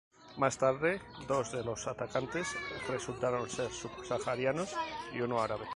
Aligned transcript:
Más 0.35 0.57
tarde, 0.57 0.99
dos 1.27 1.51
de 1.51 1.63
los 1.63 1.85
atacantes 1.85 2.47
resultaron 2.89 3.47
ser 3.47 3.69
subsaharianos 3.71 4.75
y 5.13 5.21
uno 5.21 5.39
árabe. 5.39 5.67